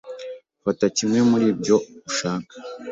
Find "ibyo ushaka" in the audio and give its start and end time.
1.53-2.53